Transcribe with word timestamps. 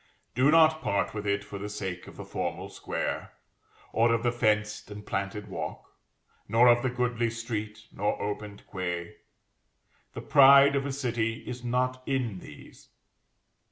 Do 0.33 0.49
not 0.49 0.81
part 0.81 1.13
with 1.13 1.27
it 1.27 1.43
for 1.43 1.59
the 1.59 1.69
sake 1.69 2.07
of 2.07 2.15
the 2.17 2.25
formal 2.25 2.69
square, 2.69 3.33
or 3.93 4.11
of 4.11 4.23
the 4.23 4.31
fenced 4.31 4.89
and 4.89 5.05
planted 5.05 5.47
walk, 5.47 5.93
nor 6.47 6.69
of 6.69 6.81
the 6.81 6.89
goodly 6.89 7.29
street 7.29 7.85
nor 7.91 8.19
opened 8.19 8.63
quay. 8.67 9.17
The 10.15 10.21
pride 10.23 10.75
of 10.75 10.87
a 10.87 10.91
city 10.91 11.47
is 11.47 11.63
not 11.63 12.01
in 12.07 12.39
these. 12.39 12.89